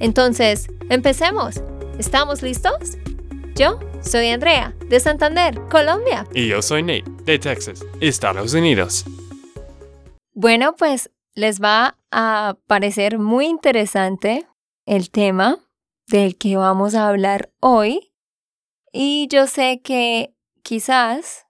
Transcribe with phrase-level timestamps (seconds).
[0.00, 1.62] Entonces, empecemos.
[1.98, 2.98] ¿Estamos listos?
[3.54, 6.26] Yo soy Andrea, de Santander, Colombia.
[6.34, 9.04] Y yo soy Nate, de Texas, Estados Unidos.
[10.32, 14.46] Bueno, pues les va a parecer muy interesante
[14.86, 15.58] el tema
[16.08, 18.12] del que vamos a hablar hoy.
[18.92, 21.46] Y yo sé que quizás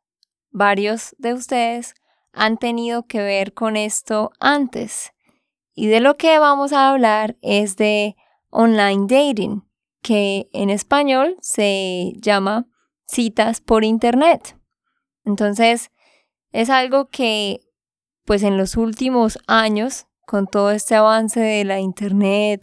[0.51, 1.95] varios de ustedes
[2.33, 5.13] han tenido que ver con esto antes.
[5.75, 8.17] Y de lo que vamos a hablar es de
[8.55, 9.65] online dating,
[10.01, 12.67] que en español se llama
[13.07, 14.57] citas por internet.
[15.25, 15.91] Entonces,
[16.53, 17.61] es algo que,
[18.25, 22.63] pues en los últimos años, con todo este avance de la internet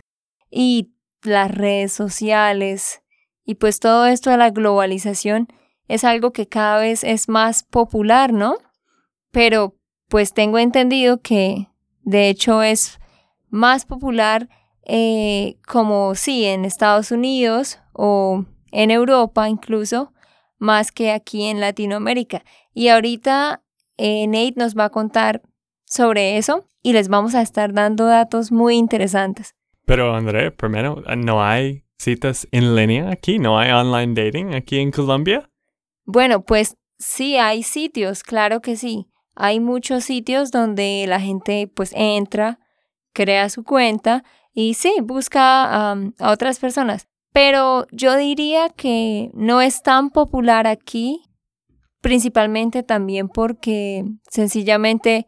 [0.49, 3.03] y las redes sociales
[3.43, 5.47] y pues todo esto de la globalización,
[5.87, 8.55] es algo que cada vez es más popular, ¿no?
[9.31, 9.75] Pero
[10.07, 11.67] pues tengo entendido que
[12.01, 12.99] de hecho es
[13.49, 14.47] más popular
[14.85, 20.13] eh, como sí en Estados Unidos o en Europa incluso,
[20.57, 22.43] más que aquí en Latinoamérica.
[22.73, 23.63] Y ahorita
[23.97, 25.41] eh, Nate nos va a contar
[25.85, 29.55] sobre eso y les vamos a estar dando datos muy interesantes.
[29.85, 33.39] Pero André, primero, ¿no hay citas en línea aquí?
[33.39, 35.49] ¿No hay online dating aquí en Colombia?
[36.05, 39.07] Bueno, pues sí, hay sitios, claro que sí.
[39.35, 42.59] Hay muchos sitios donde la gente pues entra,
[43.13, 47.07] crea su cuenta y sí, busca a otras personas.
[47.33, 51.21] Pero yo diría que no es tan popular aquí,
[52.01, 55.27] principalmente también porque sencillamente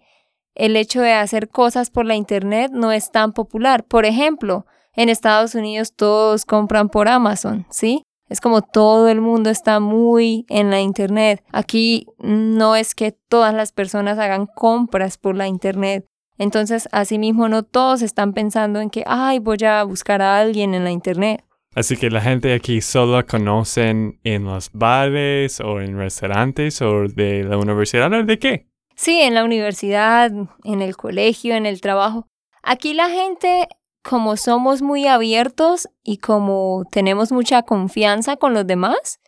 [0.56, 3.86] el hecho de hacer cosas por la Internet no es tan popular.
[3.86, 8.04] Por ejemplo, en Estados Unidos todos compran por Amazon, ¿sí?
[8.30, 11.44] Es como todo el mundo está muy en la Internet.
[11.52, 16.06] Aquí no es que todas las personas hagan compras por la Internet.
[16.38, 20.84] Entonces, asimismo, no todos están pensando en que, ay, voy a buscar a alguien en
[20.84, 21.44] la Internet.
[21.76, 27.44] Así que la gente aquí solo conocen en los bares o en restaurantes o de
[27.44, 28.68] la universidad o de qué?
[28.96, 30.32] Sí, en la universidad,
[30.64, 32.28] en el colegio, en el trabajo.
[32.62, 33.68] Aquí la gente
[34.04, 39.20] como somos muy abiertos y como tenemos mucha confianza con los demás,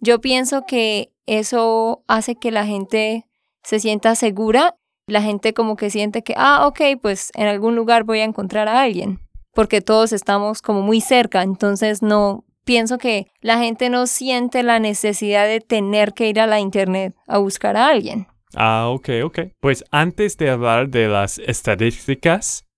[0.00, 3.26] yo pienso que eso hace que la gente
[3.62, 4.76] se sienta segura,
[5.08, 8.68] la gente como que siente que, ah, ok, pues en algún lugar voy a encontrar
[8.68, 9.20] a alguien,
[9.52, 14.78] porque todos estamos como muy cerca, entonces no, pienso que la gente no siente la
[14.78, 18.28] necesidad de tener que ir a la internet a buscar a alguien.
[18.54, 19.38] Ah, ok, ok.
[19.60, 22.68] Pues antes de hablar de las estadísticas,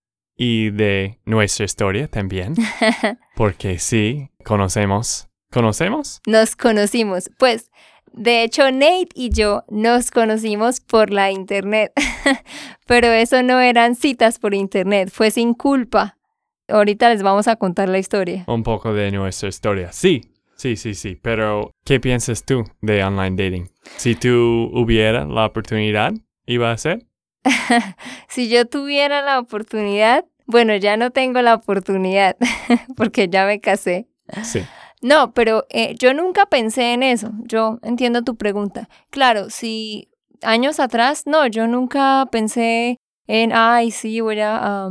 [0.41, 2.55] y de nuestra historia también.
[3.37, 5.29] Porque sí, conocemos.
[5.53, 6.23] ¿Conocemos?
[6.27, 7.29] Nos conocimos.
[7.39, 7.71] Pues,
[8.12, 11.93] de hecho, Nate y yo nos conocimos por la internet.
[12.87, 16.16] Pero eso no eran citas por internet, fue sin culpa.
[16.69, 18.44] Ahorita les vamos a contar la historia.
[18.47, 19.93] Un poco de nuestra historia.
[19.93, 21.16] Sí, sí, sí, sí.
[21.20, 23.70] Pero, ¿qué piensas tú de online dating?
[23.97, 26.12] Si tú hubiera la oportunidad,
[26.47, 27.06] ¿iba a ser?
[28.28, 32.37] si yo tuviera la oportunidad, bueno, ya no tengo la oportunidad
[32.97, 34.09] porque ya me casé.
[34.43, 34.60] Sí.
[35.00, 37.31] No, pero eh, yo nunca pensé en eso.
[37.44, 38.88] Yo entiendo tu pregunta.
[39.11, 40.11] Claro, si
[40.43, 44.88] años atrás, no, yo nunca pensé en, ay, sí, voy a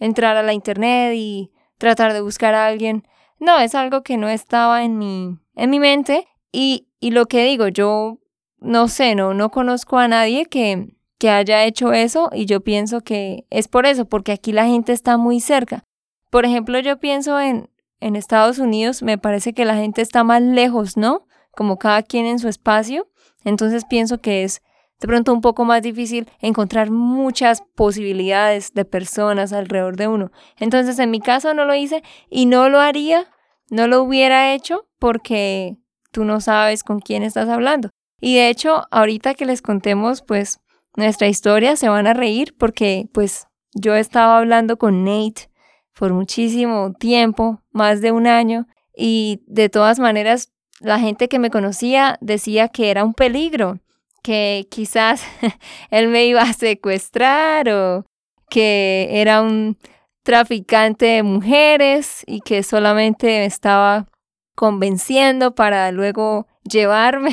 [0.00, 3.06] entrar a la internet y tratar de buscar a alguien.
[3.38, 6.26] No, es algo que no estaba en mi, en mi mente.
[6.52, 8.18] Y, y lo que digo, yo
[8.58, 13.02] no sé, no, no conozco a nadie que, que haya hecho eso y yo pienso
[13.02, 15.84] que es por eso, porque aquí la gente está muy cerca.
[16.30, 17.68] Por ejemplo, yo pienso en,
[18.00, 21.26] en Estados Unidos, me parece que la gente está más lejos, ¿no?
[21.52, 23.08] Como cada quien en su espacio.
[23.44, 24.62] Entonces pienso que es
[25.00, 30.30] de pronto un poco más difícil encontrar muchas posibilidades de personas alrededor de uno.
[30.58, 33.26] Entonces en mi caso no lo hice y no lo haría,
[33.70, 35.76] no lo hubiera hecho porque
[36.12, 37.90] tú no sabes con quién estás hablando.
[38.20, 40.60] Y de hecho, ahorita que les contemos, pues
[40.96, 45.50] nuestra historia, se van a reír porque pues yo estaba hablando con Nate
[45.98, 48.66] por muchísimo tiempo, más de un año,
[48.96, 53.78] y de todas maneras la gente que me conocía decía que era un peligro,
[54.22, 55.24] que quizás
[55.90, 58.04] él me iba a secuestrar o
[58.50, 59.78] que era un
[60.22, 64.06] traficante de mujeres y que solamente me estaba
[64.54, 67.30] convenciendo para luego llevarme.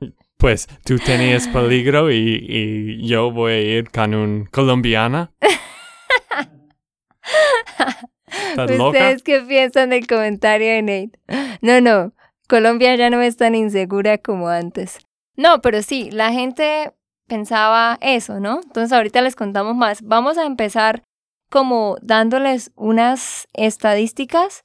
[0.36, 5.30] Pues tú tenías peligro y, y yo voy a ir con un colombiana.
[8.78, 11.58] ¿Ustedes qué piensan del comentario de Nate?
[11.60, 12.12] No, no,
[12.48, 14.98] Colombia ya no es tan insegura como antes.
[15.36, 16.92] No, pero sí, la gente
[17.26, 18.60] pensaba eso, ¿no?
[18.62, 20.02] Entonces ahorita les contamos más.
[20.02, 21.02] Vamos a empezar
[21.50, 24.64] como dándoles unas estadísticas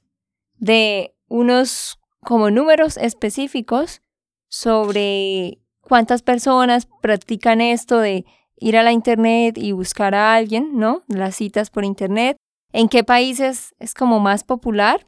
[0.58, 4.02] de unos como números específicos
[4.48, 8.24] sobre cuántas personas practican esto de
[8.56, 11.02] ir a la internet y buscar a alguien, ¿no?
[11.08, 12.36] Las citas por internet,
[12.72, 15.06] en qué países es como más popular.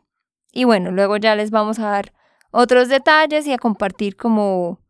[0.52, 2.12] Y bueno, luego ya les vamos a dar
[2.50, 4.80] otros detalles y a compartir como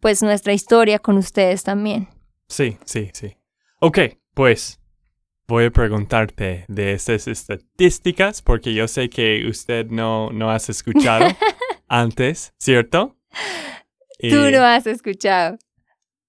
[0.00, 2.08] pues nuestra historia con ustedes también.
[2.48, 3.36] Sí, sí, sí.
[3.80, 3.98] Ok,
[4.34, 4.80] pues
[5.46, 11.26] voy a preguntarte de esas estadísticas porque yo sé que usted no, no has escuchado
[11.88, 13.16] antes, ¿cierto?
[14.20, 15.58] Tú no has escuchado.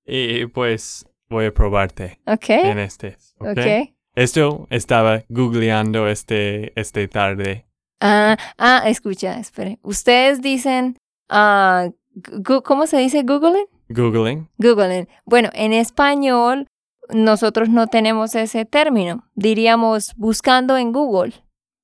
[0.05, 2.49] Y pues voy a probarte Ok.
[2.49, 3.17] en este.
[3.39, 3.49] ¿ok?
[3.51, 3.95] Ok.
[4.21, 7.65] Esto estaba googleando este, este tarde.
[7.99, 9.79] Ah, ah, escucha, espere.
[9.81, 10.97] Ustedes dicen,
[11.29, 13.65] gu- ¿cómo se dice Googling?
[13.89, 14.47] Googling.
[14.57, 15.07] Googling.
[15.25, 16.67] Bueno, en español
[17.09, 19.27] nosotros no tenemos ese término.
[19.35, 21.33] Diríamos buscando en Google.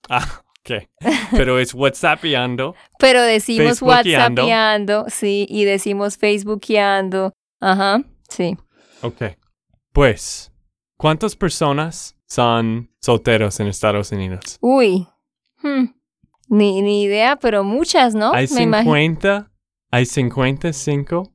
[0.10, 0.88] Ah, ok.
[1.32, 2.76] Pero es WhatsAppeando.
[3.00, 3.82] Pero decimos.
[3.82, 7.34] WhatsAppeando, sí, y decimos Facebookeando.
[7.60, 8.56] Ajá, sí.
[9.02, 9.24] Ok.
[9.92, 10.52] Pues,
[10.98, 14.58] ¿cuántas personas son solteros en Estados Unidos?
[14.62, 15.08] Uy.
[15.64, 15.86] hmm,
[16.50, 18.34] Ni, ni idea, pero muchas, ¿no?
[18.34, 18.94] Hay Me imagino.
[18.96, 19.52] 50,
[19.92, 21.32] hay 55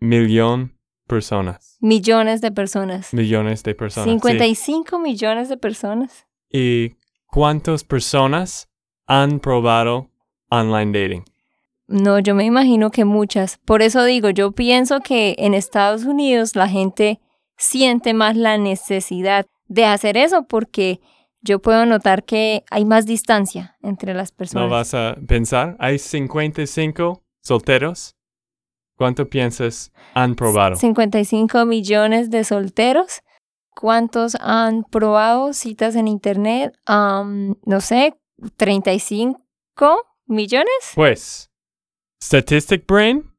[0.00, 1.76] millón personas.
[1.80, 3.12] Millones de personas.
[3.14, 4.04] Millones de personas.
[4.06, 4.10] sí.
[4.20, 6.26] 55 millones de personas.
[6.50, 6.96] ¿Y
[7.26, 8.68] cuántas personas
[9.06, 10.10] han probado
[10.50, 11.24] online dating?
[11.86, 13.58] No, yo me imagino que muchas.
[13.64, 17.20] Por eso digo, yo pienso que en Estados Unidos la gente
[17.58, 21.00] siente más la necesidad de hacer eso porque
[21.40, 24.68] yo puedo notar que hay más distancia entre las personas.
[24.68, 25.76] ¿No vas a pensar?
[25.78, 28.14] Hay 55 solteros.
[28.96, 30.76] ¿Cuánto piensas han probado?
[30.76, 33.20] 55 millones de solteros.
[33.70, 36.74] ¿Cuántos han probado citas en internet?
[36.84, 38.14] Am, no sé,
[38.56, 40.92] 35 millones.
[40.96, 41.52] Pues,
[42.20, 43.30] Statistic Brain,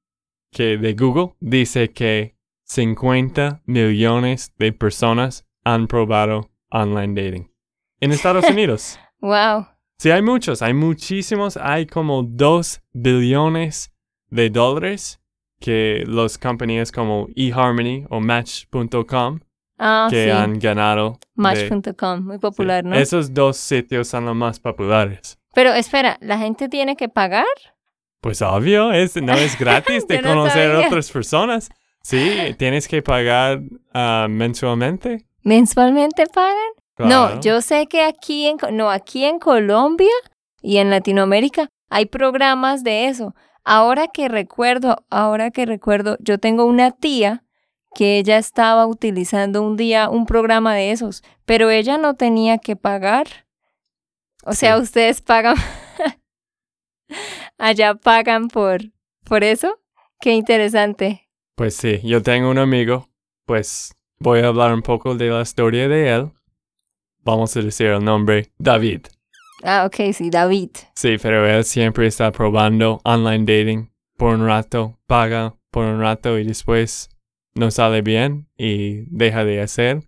[0.52, 2.39] que de Google, dice que
[2.70, 7.52] 50 millones de personas han probado online dating.
[8.00, 9.00] En Estados Unidos.
[9.20, 9.68] Wow.
[9.98, 13.92] Sí, hay muchos, hay muchísimos, hay como 2 billones
[14.30, 15.20] de dólares
[15.60, 19.40] que las compañías como eHarmony o Match.com
[19.82, 20.30] Ah, que sí.
[20.30, 21.18] han ganado.
[21.36, 22.96] Match.com, muy popular, Sí, ¿no?
[22.96, 25.40] Esos dos sitios son los más populares.
[25.56, 27.46] Pero espera, ¿la gente tiene que pagar?
[28.22, 30.88] Pues obvio, es, no es gratis de no conocer a sabía.
[30.88, 31.70] otras personas.
[32.10, 33.60] Sí, tienes que pagar
[33.94, 35.28] ah, mensualmente.
[35.44, 36.56] ¿Mensualmente pagan?
[36.96, 37.36] Claro.
[37.36, 40.10] No, yo sé que aquí en, no, aquí en Colombia
[40.64, 43.36] y en Latinoamérica hay programas de eso.
[43.64, 47.44] Ahora que recuerdo, ahora que recuerdo, yo tengo una tía
[47.94, 52.76] que ella estaba utilizando un día un programa de esos, pero ella no tenía que
[52.76, 53.46] pagar.
[54.46, 54.82] O sea, Sí.
[54.82, 55.58] ustedes pagan,
[57.60, 58.82] allá pagan por,
[59.26, 59.80] por eso.
[60.20, 61.29] Qué interesante.
[61.60, 63.10] Pues sí, yo tengo un amigo.
[63.46, 66.32] Pues voy a hablar un poco de la historia de él.
[67.26, 69.08] Vamos a decir el nombre, David.
[69.64, 70.70] Ah, ok, sí, David.
[70.96, 76.40] Sí, pero él siempre está probando online dating por un rato, paga por un rato
[76.40, 77.10] y después
[77.56, 80.00] no sale bien y deja de hacer.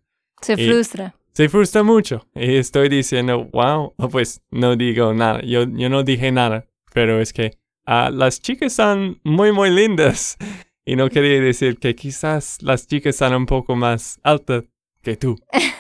[0.42, 1.16] Se frustra.
[1.34, 6.32] Se frustra mucho y estoy diciendo, wow, pues no digo nada, yo, yo no dije
[6.32, 10.38] nada, pero es que ah, las chicas son muy, muy lindas
[10.86, 14.66] y no quería decir que quizás las chicas son un poco más altas
[15.02, 15.38] que tú.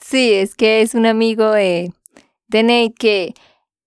[0.00, 1.92] Sí, es que es un amigo de
[2.52, 3.34] Nate que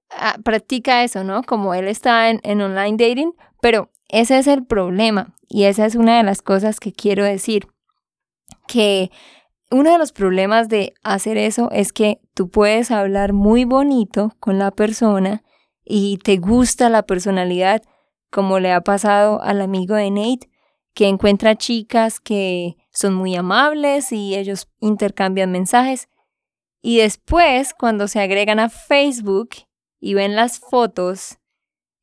[0.10, 1.44] ah, practica eso, ¿no?
[1.44, 5.96] Como él está en, en online dating, pero ese es el problema y esa es
[5.96, 7.68] una de las cosas que quiero decir,
[8.68, 9.12] que
[9.72, 14.58] uno de los problemas de hacer eso es que tú puedes hablar muy bonito con
[14.58, 15.44] la persona
[15.86, 17.82] y te gusta la personalidad,
[18.30, 20.50] como le ha pasado al amigo de Nate,
[20.94, 26.10] que encuentra chicas que son muy amables y ellos intercambian mensajes.
[26.82, 29.50] Y después, cuando se agregan a Facebook
[30.00, 31.38] y ven las fotos,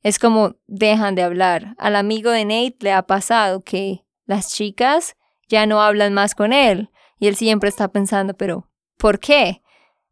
[0.02, 1.74] es como dejan de hablar.
[1.78, 5.16] Al amigo de Nate le ha pasado que las chicas
[5.48, 8.68] ya no hablan más con él y él siempre está pensando, pero
[8.98, 9.62] ¿por qué?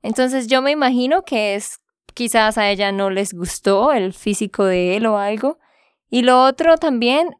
[0.03, 1.81] Entonces yo me imagino que es,
[2.15, 5.59] quizás a ella no les gustó el físico de él o algo.
[6.15, 7.35] Y lo otro también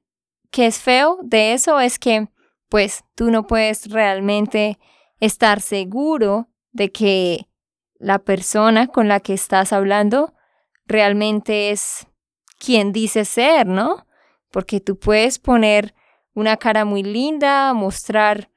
[0.51, 2.27] que es feo de eso es que
[2.69, 4.81] pues tú no puedes realmente
[5.21, 7.47] estar seguro de que
[8.01, 10.35] la persona con la que estás hablando
[10.87, 12.09] realmente es
[12.59, 14.09] quien dice ser, ¿no?
[14.51, 15.95] Porque tú puedes poner
[16.35, 18.51] una cara muy linda, mostrar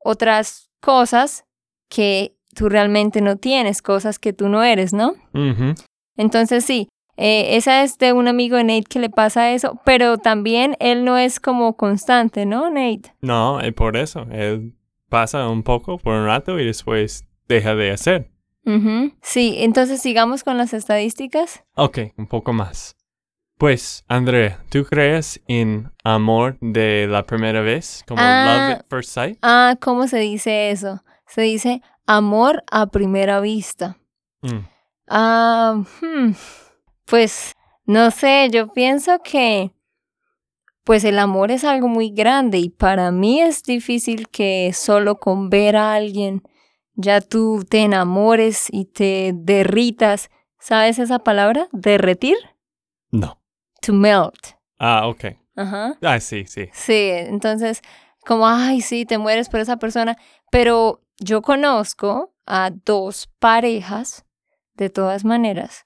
[0.00, 1.46] otras cosas
[1.88, 5.14] que tú realmente no tienes, cosas que tú no eres, ¿no?
[6.18, 10.18] Entonces sí, eh, esa es de un amigo de Nate que le pasa eso, pero
[10.18, 13.14] también él no es como constante, ¿no, Nate?
[13.20, 14.26] No, y por eso.
[14.30, 14.74] Él
[15.08, 18.30] pasa un poco por un rato y después deja de hacer.
[19.22, 21.64] Sí, entonces sigamos con las estadísticas.
[21.74, 22.96] Ok, un poco más.
[23.58, 28.04] Pues, Andrea, ¿tú crees en amor de la primera vez?
[28.08, 28.44] Como Ah.
[28.68, 29.38] love at first sight?
[29.42, 31.02] Ah, ¿cómo se dice eso?
[31.26, 33.98] Se dice amor a primera vista.
[34.42, 34.66] Mm,
[35.08, 36.32] Ah, hmm,
[37.12, 37.52] pues
[37.84, 39.70] no sé, yo pienso que
[40.82, 45.50] pues el amor es algo muy grande y para mí es difícil que solo con
[45.50, 46.42] ver a alguien
[46.94, 50.30] ya tú te enamores y te derritas.
[50.58, 51.68] ¿Sabes esa palabra?
[51.72, 52.38] Derretir.
[53.10, 53.38] No.
[53.82, 54.54] To melt.
[54.78, 55.36] Ah, ok.
[55.54, 55.98] Ajá.
[56.00, 56.70] Ah, sí, sí.
[56.72, 57.82] Sí, entonces,
[58.24, 60.16] como, ay, sí, te mueres por esa persona.
[60.50, 64.24] Pero yo conozco a dos parejas,
[64.76, 65.84] de todas maneras,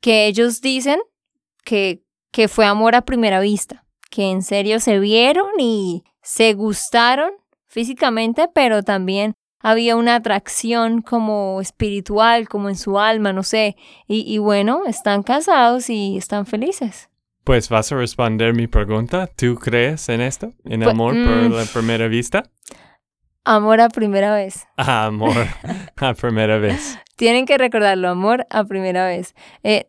[0.00, 1.00] que ellos dicen
[1.64, 2.02] que,
[2.32, 7.30] que fue amor a primera vista, que en serio se vieron y se gustaron
[7.66, 13.76] físicamente, pero también había una atracción como espiritual, como en su alma, no sé.
[14.08, 17.10] Y, y bueno, están casados y están felices.
[17.44, 19.26] Pues vas a responder mi pregunta.
[19.26, 20.52] ¿Tú crees en esto?
[20.64, 21.24] ¿En Pues, amor mm.
[21.24, 22.44] por la primera vista?
[23.44, 24.66] Amor a primera vez.
[24.76, 25.46] Ah, amor
[25.96, 26.98] a primera vez.
[27.16, 29.34] Tienen que recordarlo, amor a primera vez.
[29.62, 29.88] Eh,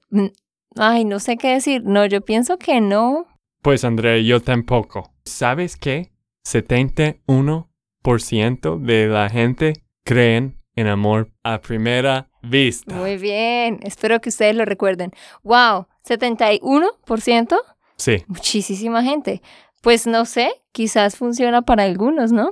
[0.77, 1.83] ay, no sé qué decir.
[1.83, 3.25] No, yo pienso que no.
[3.61, 5.13] Pues, Andrea, yo tampoco.
[5.25, 6.11] ¿Sabes qué?
[6.45, 12.95] 71% de la gente creen en amor a primera vista.
[12.95, 13.79] Muy bien.
[13.83, 15.11] Espero que ustedes lo recuerden.
[15.43, 17.57] Wow, 71%.
[17.97, 18.23] Sí.
[18.27, 19.41] Muchísima gente.
[19.81, 22.49] Pues no sé, quizás funciona para algunos, ¿no?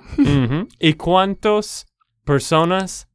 [0.79, 1.86] ¿Y cuántas
[2.25, 3.07] personas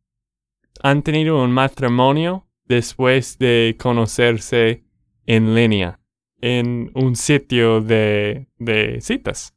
[0.82, 4.84] han tenido un matrimonio después de conocerse
[5.26, 6.00] en línea
[6.40, 9.54] en un sitio de, de citas?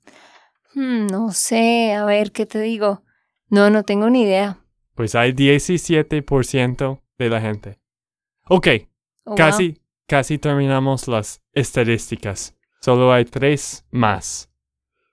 [0.73, 3.03] Hmm, no sé, a ver, ¿qué te digo?
[3.49, 4.57] No, no tengo ni idea.
[4.95, 7.79] Pues hay 17% de la gente.
[8.49, 8.67] Ok,
[9.29, 9.35] Oh, wow.
[9.37, 12.55] casi, casi terminamos las estadísticas.
[12.79, 14.46] Solo hay tres más.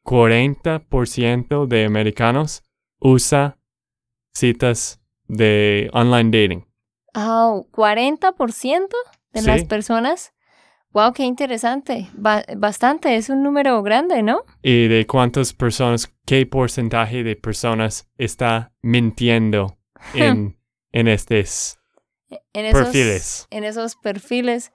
[0.05, 2.63] 40% de americanos
[3.01, 3.59] usa
[4.35, 6.67] citas de online dating.
[7.15, 8.89] Ah, 40%
[9.33, 10.33] de las personas.
[10.93, 12.09] Wow, qué interesante.
[12.15, 14.43] Ba- bastante, es un número grande, ¿no?
[14.63, 19.77] ¿Y de cuántas personas, qué porcentaje de personas está mintiendo
[20.15, 20.59] en,
[20.93, 21.79] en estos
[22.53, 23.47] En esos perfiles?
[23.51, 24.73] en esos perfiles,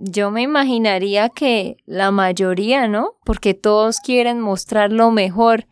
[0.00, 3.14] yo me imaginaría que la mayoría, ¿no?
[3.24, 5.66] Porque todos quieren mostrar lo mejor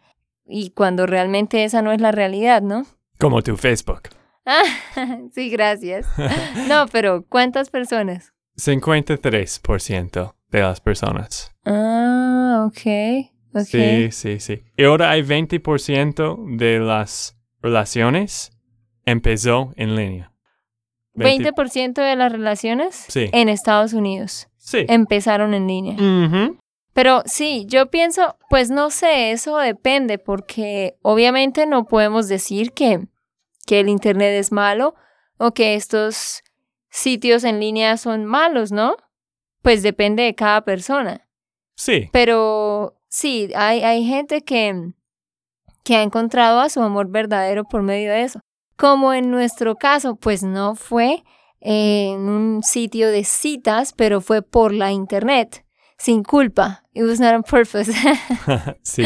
[0.47, 2.87] y cuando realmente esa no es la realidad, ¿no?
[3.19, 4.03] Como tu Facebook.
[4.51, 4.63] Ah,
[5.35, 6.07] sí, gracias.
[6.69, 8.33] No, pero ¿cuántas personas?
[8.57, 11.53] 53% de las personas.
[11.67, 13.29] Ah, ok.
[13.55, 13.67] Ok.
[13.67, 14.63] Sí, sí, sí.
[14.75, 18.53] Y ahora hay 20% de las relaciones
[19.05, 20.33] empezó en línea.
[21.25, 23.29] 20 20% de las relaciones Sí.
[23.33, 24.85] en Estados Unidos Sí.
[24.89, 25.97] empezaron en línea.
[26.93, 33.07] Pero sí, yo pienso, pues no sé, eso depende, porque obviamente no podemos decir que,
[33.67, 34.95] que el Internet es malo
[35.39, 36.43] o que estos
[36.91, 38.97] sitios en línea son malos, ¿no?
[39.63, 41.29] Pues depende de cada persona.
[41.77, 42.09] Sí.
[42.13, 44.91] Pero sí, hay, hay gente que,
[45.85, 48.41] que ha encontrado a su amor verdadero por medio de eso.
[48.79, 51.25] Como en nuestro caso, pues no fue
[51.61, 55.65] en un sitio de citas, pero fue por la internet,
[55.99, 56.85] sin culpa.
[56.95, 57.93] It was not on purpose.
[58.83, 59.03] sí.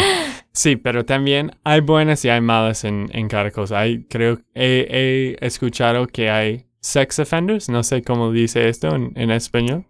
[0.52, 3.78] Sí, pero también hay buenas y hay malas en, en cada cosa.
[3.80, 7.70] Hay, creo, he, he escuchado que hay sex offenders.
[7.70, 9.86] No sé cómo dice esto en, en español.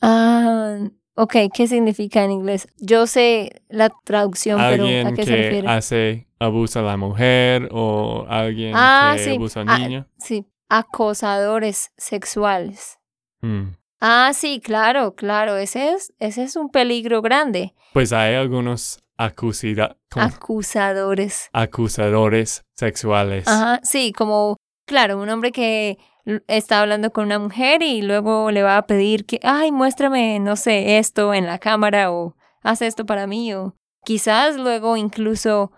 [0.00, 0.78] ah,
[1.14, 2.68] ok, ¿qué significa en inglés?
[2.78, 5.68] Yo sé la traducción, pero ¿a qué se que refiere?
[5.68, 9.30] hace abuso a la mujer o alguien Ah, que sí.
[9.30, 10.06] abusa al Ah, niño.
[10.18, 12.98] Sí, acosadores sexuales.
[13.42, 13.70] Mm.
[14.00, 17.74] Ah, sí, claro, claro, ese es, ese es un peligro grande.
[17.92, 21.48] Pues hay algunos acusida- Acusadores.
[21.52, 23.46] acusadores sexuales.
[23.48, 24.56] Ajá, sí, como,
[24.86, 25.98] claro, un hombre que
[26.46, 30.56] está hablando con una mujer y luego le va a pedir que, ay, muéstrame, no
[30.56, 35.72] sé, esto en la cámara o haz esto para mí o quizás luego incluso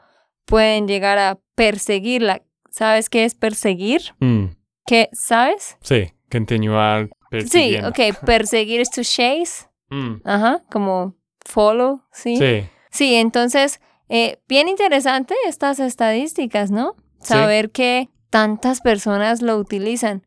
[0.45, 2.43] pueden llegar a perseguirla.
[2.71, 4.03] ¿Sabes qué es perseguir?
[4.21, 4.47] Mm,
[4.87, 5.77] ¿Qué sabes?
[5.81, 7.09] sí, continuar
[7.49, 12.37] Sí, ok, perseguir es to chase, Mm, ajá, como follow, ¿sí?
[12.37, 12.69] sí.
[12.91, 16.95] Sí, entonces, eh, bien interesante estas estadísticas, ¿no?
[17.21, 17.29] Sí.
[17.35, 20.26] Saber que tantas personas lo utilizan.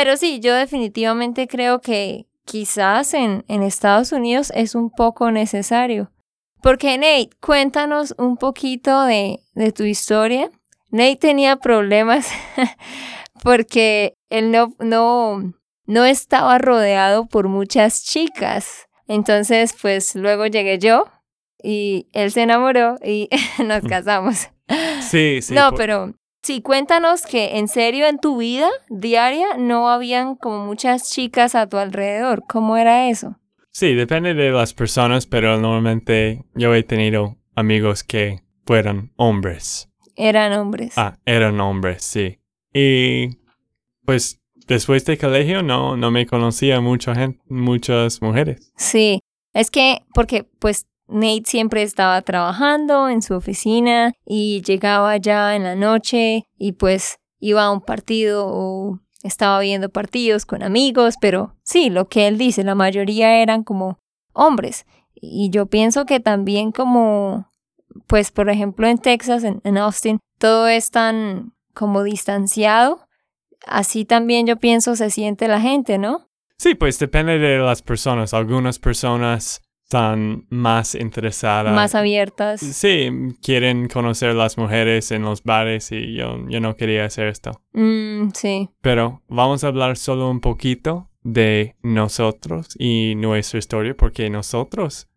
[0.00, 6.12] Pero sí, yo definitivamente creo que quizás en, en Estados Unidos es un poco necesario.
[6.62, 10.52] Porque Nate, cuéntanos un poquito de, de tu historia.
[10.92, 12.28] Nate tenía problemas
[13.42, 15.52] porque él no, no,
[15.86, 18.86] no estaba rodeado por muchas chicas.
[19.08, 21.06] Entonces, pues luego llegué yo
[21.60, 23.28] y él se enamoró y
[23.64, 24.48] nos casamos.
[25.00, 25.54] Sí, sí.
[25.54, 30.66] no, por- pero sí, cuéntanos que en serio en tu vida diaria no habían como
[30.66, 32.42] muchas chicas a tu alrededor.
[32.48, 33.36] ¿Cómo era eso?
[33.70, 39.88] Sí, depende de las personas, pero normalmente yo he tenido amigos que fueron hombres.
[40.16, 40.94] Eran hombres.
[40.96, 42.38] Ah, eran hombres, sí.
[42.72, 43.38] Y
[44.04, 48.72] pues después de colegio no, no me conocía mucha gente, muchas mujeres.
[48.76, 49.20] Sí,
[49.52, 55.64] es que porque pues Nate siempre estaba trabajando en su oficina y llegaba ya en
[55.64, 61.56] la noche y pues iba a un partido o estaba viendo partidos con amigos, pero
[61.62, 63.98] sí, lo que él dice, la mayoría eran como
[64.32, 64.86] hombres.
[65.14, 67.48] Y yo pienso que también como,
[68.06, 73.00] pues por ejemplo en Texas, en, en Austin, todo es tan como distanciado.
[73.66, 76.28] Así también yo pienso se siente la gente, ¿no?
[76.58, 78.34] Sí, pues depende de las personas.
[78.34, 81.74] Algunas personas están más interesadas.
[81.74, 82.60] Más abiertas.
[82.60, 83.08] Sí,
[83.42, 87.62] quieren conocer las mujeres en los bares y yo, yo no quería hacer esto.
[87.72, 88.68] Mm, sí.
[88.82, 95.08] Pero vamos a hablar solo un poquito de nosotros y nuestra historia porque nosotros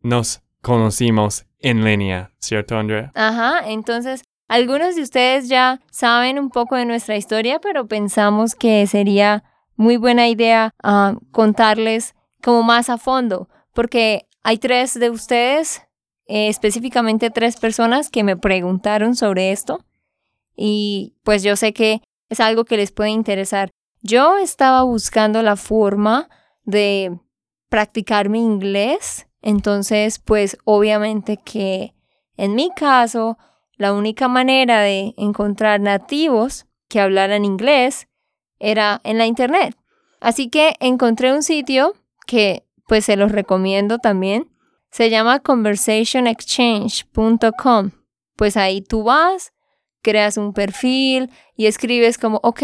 [0.00, 3.12] nos conocimos en línea, ¿cierto, Andrea?
[3.14, 8.86] Ajá, entonces algunos de ustedes ya saben un poco de nuestra historia, pero pensamos que
[8.86, 9.44] sería
[9.76, 15.82] muy buena idea ah, contarles como más a fondo, porque hay tres de ustedes,
[16.26, 19.84] eh, específicamente tres personas que me preguntaron sobre esto
[20.56, 23.70] y pues yo sé que es algo que les puede interesar.
[24.00, 26.28] Yo estaba buscando la forma
[26.64, 27.20] de
[27.68, 31.94] practicar mi inglés, entonces pues obviamente que
[32.38, 33.36] en mi caso
[33.76, 38.08] la única manera de encontrar nativos que hablaran inglés
[38.58, 39.76] era en la internet.
[40.18, 41.92] Así que encontré un sitio
[42.26, 44.48] que pues se los recomiendo también.
[44.90, 47.90] Se llama conversationexchange.com.
[48.36, 49.52] Pues ahí tú vas,
[50.02, 52.62] creas un perfil y escribes como, ok,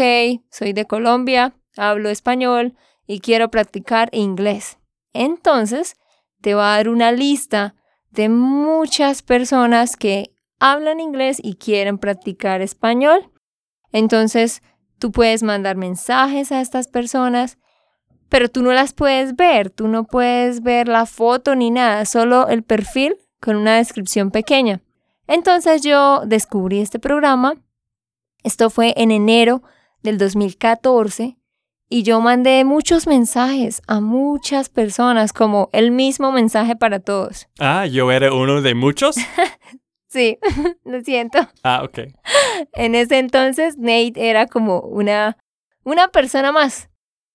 [0.49, 4.77] soy de Colombia, hablo español y quiero practicar inglés.
[5.13, 5.95] Entonces
[6.41, 7.75] te va a dar una lista
[8.11, 13.31] de muchas personas que hablan inglés y quieren practicar español.
[13.91, 14.61] Entonces,
[14.99, 17.57] tú puedes mandar mensajes a estas personas,
[18.33, 22.47] pero tú no las puedes ver, tú no puedes ver la foto ni nada, solo
[22.47, 24.81] el perfil con una descripción pequeña.
[25.27, 27.61] Entonces yo descubrí este programa,
[28.43, 29.61] esto fue en enero
[30.01, 31.37] del 2014,
[31.89, 37.47] y yo mandé muchos mensajes a muchas personas, como el mismo mensaje para todos.
[37.59, 39.15] Ah, yo era uno de muchos.
[40.09, 40.37] Sí,
[40.85, 41.39] lo siento.
[41.63, 42.13] Ah, ok.
[42.73, 45.37] En ese entonces Nate era como una,
[45.83, 46.91] una persona más.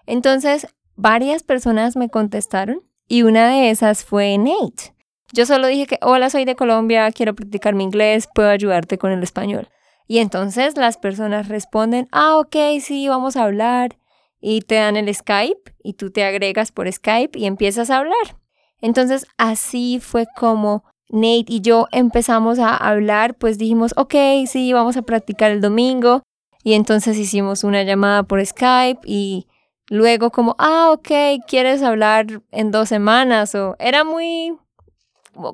[0.06, 4.94] Entonces, varias personas me contestaron y una de esas fue Nate.
[5.32, 9.12] Yo solo dije que, hola, soy de Colombia, quiero practicar mi inglés, puedo ayudarte con
[9.12, 9.68] el español.
[10.08, 13.96] Y entonces las personas responden, ah, ok, sí, vamos a hablar.
[14.40, 18.36] Y te dan el Skype y tú te agregas por Skype y empiezas a hablar.
[18.80, 24.14] Entonces así fue como Nate y yo empezamos a hablar, pues dijimos, ok,
[24.46, 26.22] sí, vamos a practicar el domingo.
[26.64, 29.46] Y entonces hicimos una llamada por Skype y
[29.90, 33.54] luego como, ah, ok, ¿quieres hablar en dos semanas?
[33.54, 34.56] O era muy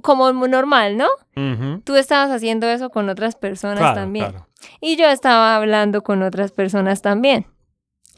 [0.03, 1.09] como muy normal, ¿no?
[1.85, 4.31] Tú estabas haciendo eso con otras personas Claro, también.
[4.31, 4.49] claro.
[4.81, 7.47] Y yo estaba hablando con otras personas también.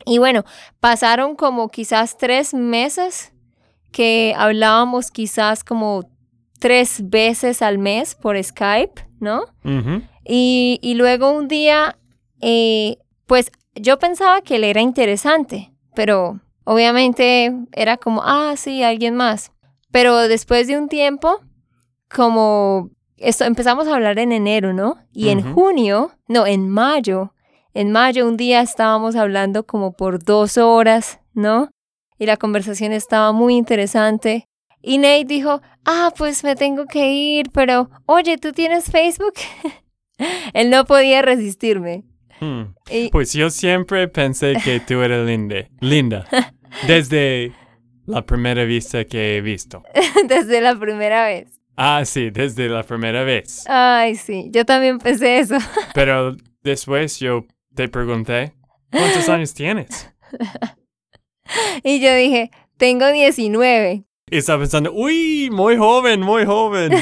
[0.04, 0.44] Y bueno,
[0.78, 3.32] pasaron como quizás tres meses
[3.90, 6.08] que hablábamos quizás como
[6.60, 9.42] tres veces al mes por Skype, ¿no?
[10.24, 11.98] Y, y luego un día,
[12.40, 19.16] eh, pues yo pensaba que él era interesante, pero obviamente era como, ah, sí, alguien
[19.16, 19.50] más.
[19.90, 21.40] Pero después de un tiempo,
[22.14, 24.98] como esto, empezamos a hablar en enero, ¿no?
[25.10, 27.32] Y en junio, no, en mayo,
[27.72, 31.70] en mayo un día estábamos hablando como por dos horas, ¿no?
[32.18, 34.44] Y la conversación estaba muy interesante.
[34.82, 39.34] Y Nate dijo, ah, pues me tengo que ir, pero oye, ¿tú tienes Facebook?
[40.52, 42.04] Él no podía resistirme.
[42.40, 42.74] Hmm.
[42.90, 45.68] Y- Pues yo siempre pensé que tú eras linda.
[45.80, 46.26] Linda.
[46.86, 47.52] Desde
[48.06, 49.82] la primera vista que he visto.
[50.28, 51.60] desde la primera vez.
[51.76, 53.64] Ah, sí, desde la primera vez.
[53.68, 55.56] Ay, sí, yo también pensé eso.
[55.94, 57.44] Pero después yo
[57.74, 58.54] te pregunté,
[58.90, 60.10] ¿cuántos años tienes?
[61.82, 64.04] Y yo dije, tengo 19.
[64.30, 66.92] Y estaba pensando, uy, muy joven, muy joven.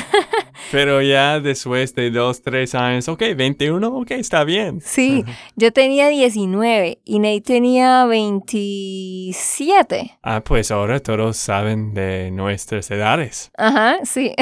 [0.75, 4.81] Pero ya después de dos, tres años, ok, 21, ok, está bien.
[4.81, 10.19] Sí, yo tenía 19 y Nate tenía 27.
[10.21, 13.53] Ah, pues ahora todos saben de nuestras edades.
[13.57, 14.35] Ajá, sí.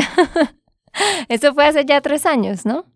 [1.29, 2.87] Eso fue hace ya tres años, ¿no?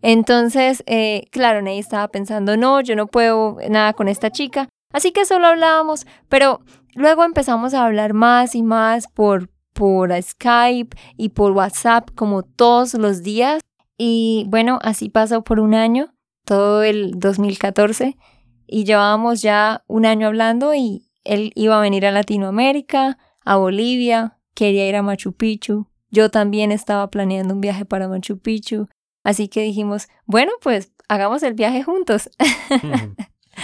[0.00, 4.70] Entonces, eh, claro, Nate estaba pensando, no, yo no puedo nada con esta chica.
[4.90, 6.62] Así que solo hablábamos, pero
[6.94, 12.92] luego empezamos a hablar más y más por, por Skype y por WhatsApp como todos
[12.92, 13.62] los días.
[13.96, 16.12] Y bueno, así pasó por un año,
[16.44, 18.18] todo el 2014,
[18.66, 24.36] y llevábamos ya un año hablando y él iba a venir a Latinoamérica, a Bolivia,
[24.54, 25.86] quería ir a Machu Picchu.
[26.10, 28.86] Yo también estaba planeando un viaje para Machu Picchu.
[29.24, 32.28] Así que dijimos, bueno, pues hagamos el viaje juntos.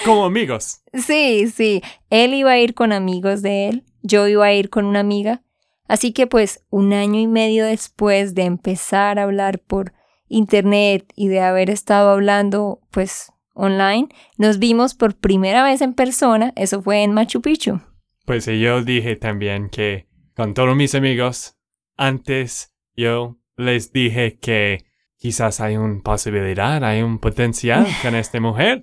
[0.07, 0.81] Como amigos.
[0.94, 4.87] sí, sí, él iba a ir con amigos de él, yo iba a ir con
[4.87, 5.42] una amiga.
[5.88, 9.92] Así que pues un año y medio después de empezar a hablar por
[10.29, 16.53] internet y de haber estado hablando pues online, nos vimos por primera vez en persona,
[16.57, 17.81] eso fue en Machu Picchu.
[18.27, 21.57] Pues yo dije también que con todos mis amigos,
[21.96, 24.85] antes yo les dije que
[25.16, 28.83] quizás hay una posibilidad, hay un potencial con esta mujer.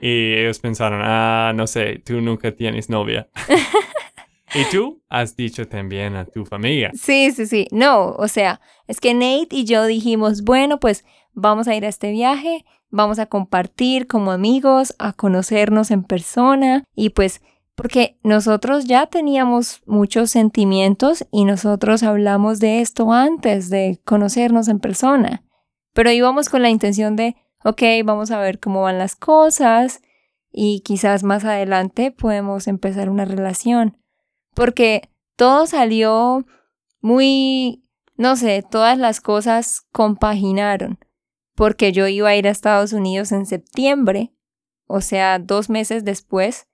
[0.00, 3.28] Y ellos pensaron, ah, no sé, tú nunca tienes novia.
[4.54, 6.90] y tú has dicho también a tu familia.
[6.94, 7.66] Sí, sí, sí.
[7.70, 11.88] No, o sea, es que Nate y yo dijimos, bueno, pues vamos a ir a
[11.88, 17.40] este viaje, vamos a compartir como amigos, a conocernos en persona y pues
[17.74, 24.80] porque nosotros ya teníamos muchos sentimientos y nosotros hablamos de esto antes de conocernos en
[24.80, 25.44] persona,
[25.94, 30.02] pero íbamos con la intención de, ok, vamos a ver cómo van las cosas
[30.52, 33.96] y quizás más adelante podemos empezar una relación,
[34.60, 36.44] porque todo salió
[37.00, 37.82] muy,
[38.16, 40.98] no sé, todas las cosas compaginaron,
[41.54, 44.34] porque yo iba a ir a Estados Unidos en septiembre,
[44.86, 46.68] o sea, dos meses después,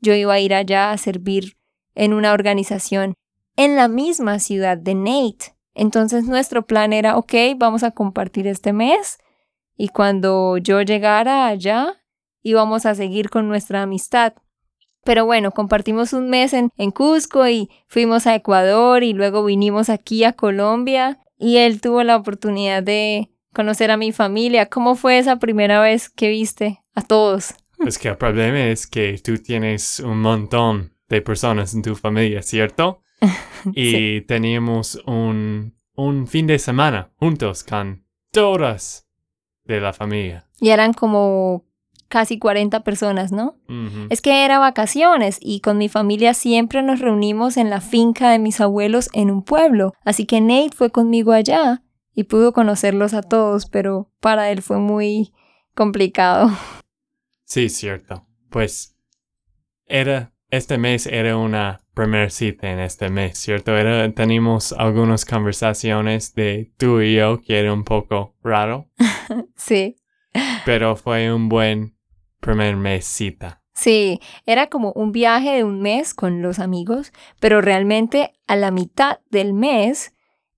[0.00, 1.56] yo iba a ir allá a servir
[1.96, 3.14] en una organización
[3.56, 5.56] en la misma ciudad de Nate.
[5.74, 9.18] Entonces nuestro plan era, ok, vamos a compartir este mes
[9.76, 12.04] y cuando yo llegara allá
[12.44, 14.34] íbamos a seguir con nuestra amistad.
[15.06, 19.88] Pero bueno, compartimos un mes en, en Cusco y fuimos a Ecuador y luego vinimos
[19.88, 24.66] aquí a Colombia y él tuvo la oportunidad de conocer a mi familia.
[24.66, 27.54] ¿Cómo fue esa primera vez que viste a todos?
[27.86, 32.42] Es que el problema es que tú tienes un montón de personas en tu familia,
[32.42, 33.00] ¿cierto?
[33.74, 39.08] Y teníamos un, un fin de semana juntos con todas
[39.64, 40.48] de la familia.
[40.60, 41.64] Y eran como
[42.08, 43.56] casi 40 personas, ¿no?
[44.10, 48.38] Es que era vacaciones y con mi familia siempre nos reunimos en la finca de
[48.38, 49.92] mis abuelos en un pueblo.
[50.04, 51.82] Así que Nate fue conmigo allá
[52.14, 55.32] y pudo conocerlos a todos, pero para él fue muy
[55.74, 56.50] complicado.
[57.48, 58.26] Sí, cierto.
[58.50, 58.96] Pues
[59.86, 63.76] era, este mes era una primera cita en este mes, ¿cierto?
[63.76, 68.90] Era, teníamos algunas conversaciones de tú y yo que era un poco raro,
[69.56, 69.96] Sí,
[70.64, 71.95] pero fue un buen
[72.40, 73.62] primer mes cita.
[73.74, 78.70] sí, era como un viaje de un mes con los amigos, pero realmente a la
[78.70, 80.12] mitad del mes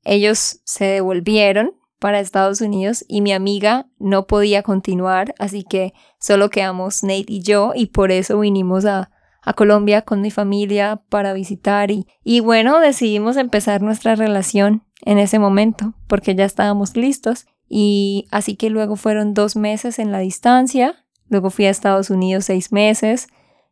[0.04, 6.48] ellos se devolvieron para Estados Unidos y mi amiga no podía continuar, así que solo
[6.48, 9.10] quedamos Nate y yo y por eso vinimos a,
[9.42, 15.18] a Colombia con mi familia para visitar y, y bueno, decidimos empezar nuestra relación en
[15.18, 20.20] ese momento porque ya estábamos listos y así que luego fueron dos meses en la
[20.20, 23.28] distancia, luego fui a Estados Unidos seis meses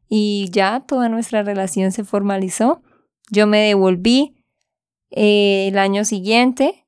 [0.09, 2.83] y ya toda nuestra relación se formalizó.
[3.31, 4.37] Yo me devolví
[5.11, 6.87] eh, el año siguiente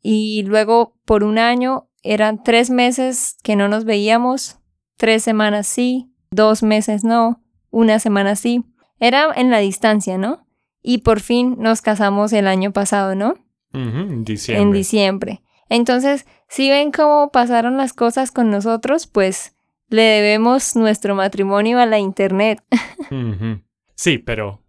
[0.00, 4.58] y luego por un año eran tres meses que no nos veíamos,
[4.96, 8.64] tres semanas sí, dos meses no, una semana sí.
[8.98, 10.46] Era en la distancia, ¿no?
[10.82, 13.34] Y por fin nos casamos el año pasado, ¿no?
[13.72, 14.62] En diciembre.
[14.62, 15.42] En diciembre.
[15.68, 19.56] Entonces, si ven cómo pasaron las cosas con nosotros, pues
[19.92, 22.62] le debemos nuestro matrimonio a la internet.
[23.94, 24.60] Sí, pero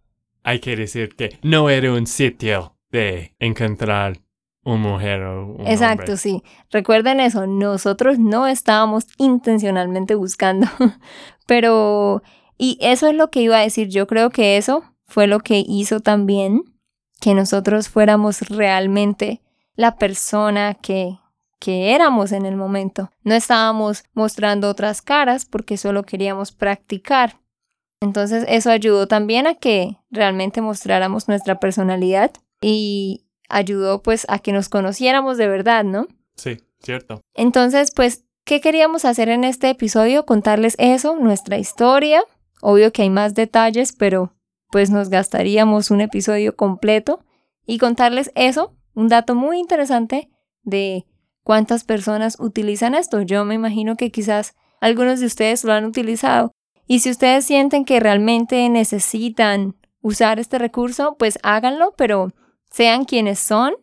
[0.44, 4.20] hay que decir que no era un sitio de encontrar
[4.62, 6.16] una mujer o un Exacto, hombre.
[6.18, 6.42] sí.
[6.70, 10.68] Recuerden eso, nosotros no estábamos intencionalmente buscando,
[11.46, 12.22] pero,
[12.58, 15.64] y eso es lo que iba a decir, yo creo que eso fue lo que
[15.66, 16.62] hizo también
[17.20, 19.40] que nosotros fuéramos realmente
[19.74, 21.18] la persona que,
[21.58, 23.10] que éramos en el momento.
[23.22, 27.40] No estábamos mostrando otras caras porque solo queríamos practicar.
[28.00, 34.52] Entonces eso ayudó también a que realmente mostráramos nuestra personalidad y ayudó pues a que
[34.52, 36.06] nos conociéramos de verdad, ¿no?
[36.36, 37.20] Sí, cierto.
[37.34, 40.26] Entonces, pues, ¿qué queríamos hacer en este episodio?
[40.26, 42.22] Contarles eso, nuestra historia.
[42.60, 44.32] Obvio que hay más detalles, pero
[44.70, 47.24] pues nos gastaríamos un episodio completo
[47.66, 50.30] y contarles eso, un dato muy interesante
[50.62, 51.06] de
[51.44, 53.22] cuántas personas utilizan esto.
[53.22, 56.50] Yo me imagino que quizás algunos de ustedes lo han utilizado.
[56.86, 62.32] Y si ustedes sienten que realmente necesitan usar este recurso, pues háganlo, pero
[62.70, 63.74] sean quienes son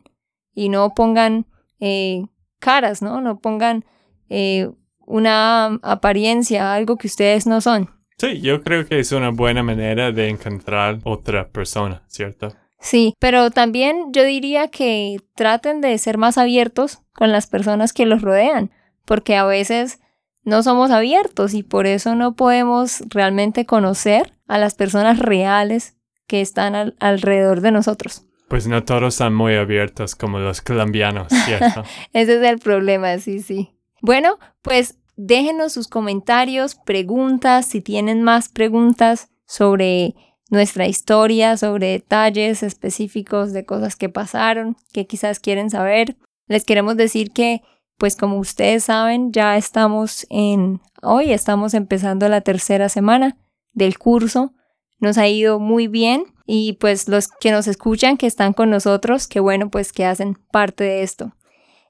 [0.53, 1.47] y no pongan
[1.79, 2.25] eh,
[2.59, 3.21] caras, ¿no?
[3.21, 3.85] No pongan
[4.29, 4.69] eh,
[4.99, 7.89] una apariencia, algo que ustedes no son.
[8.17, 12.53] Sí, yo creo que es una buena manera de encontrar otra persona, ¿cierto?
[12.81, 18.05] Sí, pero también yo diría que traten de ser más abiertos con las personas que
[18.05, 18.71] los rodean,
[19.05, 19.99] porque a veces
[20.43, 25.95] no somos abiertos y por eso no podemos realmente conocer a las personas reales
[26.27, 28.25] que están al- alrededor de nosotros.
[28.47, 31.83] Pues no todos están muy abiertos como los colombianos, ¿cierto?
[32.13, 33.69] Ese es el problema, sí, sí.
[34.01, 40.15] Bueno, pues déjenos sus comentarios, preguntas, si tienen más preguntas sobre
[40.51, 46.17] nuestra historia, sobre detalles específicos de cosas que pasaron, que quizás quieren saber.
[46.47, 47.61] Les queremos decir que,
[47.97, 53.37] pues como ustedes saben, ya estamos en, hoy estamos empezando la tercera semana
[53.71, 54.53] del curso.
[54.99, 59.27] Nos ha ido muy bien y pues los que nos escuchan, que están con nosotros,
[59.27, 61.31] qué bueno pues que hacen parte de esto.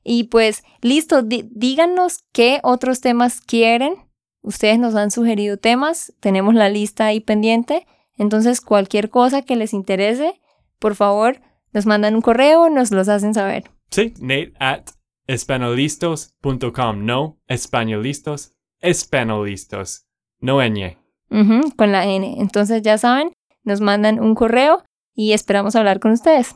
[0.04, 3.96] Y pues listo, díganos qué otros temas quieren.
[4.44, 7.88] Ustedes nos han sugerido temas, tenemos la lista ahí pendiente.
[8.22, 10.40] Entonces cualquier cosa que les interese,
[10.78, 11.42] por favor,
[11.74, 13.64] nos mandan un correo, nos los hacen saber.
[13.90, 14.84] Sí, Nate at
[15.26, 17.04] espanolistos.com.
[17.04, 20.06] No, españolistos, espanolistos.
[20.40, 20.98] No ñ.
[21.32, 22.36] Ujú, con la N.
[22.40, 23.32] Entonces ya saben,
[23.64, 24.84] nos mandan un correo
[25.16, 26.56] y esperamos hablar con ustedes.